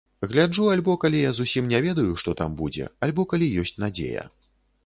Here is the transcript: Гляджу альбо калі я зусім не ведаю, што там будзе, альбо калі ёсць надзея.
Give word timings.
Гляджу 0.29 0.63
альбо 0.75 0.95
калі 1.03 1.19
я 1.29 1.33
зусім 1.39 1.69
не 1.73 1.81
ведаю, 1.87 2.07
што 2.21 2.35
там 2.39 2.57
будзе, 2.63 2.91
альбо 3.09 3.27
калі 3.35 3.55
ёсць 3.65 3.77
надзея. 3.85 4.29